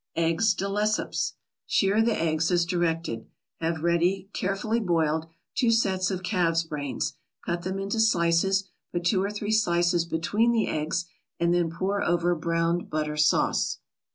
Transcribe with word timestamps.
EGGS 0.15 0.55
DE 0.55 0.67
LESSEPS 0.67 1.33
Shir 1.67 2.01
the 2.01 2.19
eggs 2.19 2.49
as 2.49 2.65
directed. 2.65 3.27
Have 3.59 3.83
ready, 3.83 4.29
carefully 4.33 4.79
boiled, 4.79 5.27
two 5.53 5.69
sets 5.69 6.09
of 6.09 6.23
calves' 6.23 6.63
brains; 6.63 7.13
cut 7.45 7.61
them 7.61 7.77
into 7.77 7.99
slices; 7.99 8.63
put 8.91 9.05
two 9.05 9.21
or 9.21 9.29
three 9.29 9.51
slices 9.51 10.05
between 10.05 10.53
the 10.53 10.67
eggs, 10.67 11.05
and 11.39 11.53
then 11.53 11.69
pour 11.69 12.01
over 12.03 12.33
browned 12.33 12.89
butter 12.89 13.15
sauce. 13.15 13.77